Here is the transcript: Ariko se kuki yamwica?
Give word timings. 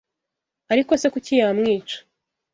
Ariko 0.71 0.91
se 1.01 1.07
kuki 1.13 1.33
yamwica? 1.41 1.97